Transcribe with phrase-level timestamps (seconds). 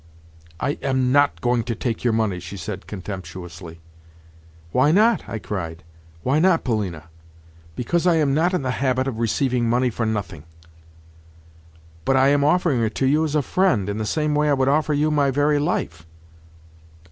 [0.59, 3.81] "I am not going to take your money," she said contemptuously.
[4.71, 5.83] "Why not?" I cried.
[6.23, 7.03] "Why not, Polina?"
[7.75, 10.45] "Because I am not in the habit of receiving money for nothing."
[12.03, 13.87] "But I am offering it to you as a friend.
[13.87, 16.07] In the same way I would offer you my very life."